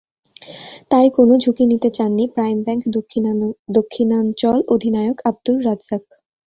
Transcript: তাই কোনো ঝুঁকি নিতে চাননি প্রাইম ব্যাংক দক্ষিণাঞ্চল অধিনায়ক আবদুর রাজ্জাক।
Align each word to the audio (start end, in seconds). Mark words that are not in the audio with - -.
তাই 0.91 1.07
কোনো 1.17 1.33
ঝুঁকি 1.43 1.63
নিতে 1.71 1.89
চাননি 1.97 2.23
প্রাইম 2.35 2.57
ব্যাংক 2.65 2.81
দক্ষিণাঞ্চল 3.77 4.57
অধিনায়ক 4.73 5.17
আবদুর 5.25 5.57
রাজ্জাক। 5.67 6.03